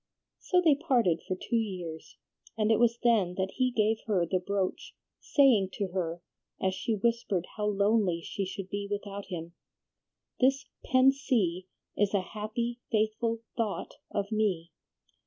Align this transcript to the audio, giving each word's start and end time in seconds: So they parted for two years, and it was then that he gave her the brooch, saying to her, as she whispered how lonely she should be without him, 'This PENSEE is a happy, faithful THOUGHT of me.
So 0.39 0.61
they 0.61 0.73
parted 0.73 1.21
for 1.27 1.35
two 1.35 1.57
years, 1.59 2.17
and 2.57 2.71
it 2.71 2.79
was 2.79 2.97
then 3.03 3.35
that 3.35 3.51
he 3.57 3.69
gave 3.69 3.99
her 4.07 4.25
the 4.25 4.39
brooch, 4.39 4.95
saying 5.19 5.69
to 5.73 5.89
her, 5.89 6.23
as 6.59 6.73
she 6.73 6.95
whispered 6.95 7.45
how 7.55 7.67
lonely 7.67 8.19
she 8.23 8.43
should 8.43 8.71
be 8.71 8.87
without 8.89 9.27
him, 9.27 9.53
'This 10.39 10.65
PENSEE 10.83 11.67
is 11.95 12.15
a 12.15 12.21
happy, 12.21 12.79
faithful 12.89 13.43
THOUGHT 13.57 13.97
of 14.09 14.31
me. 14.31 14.71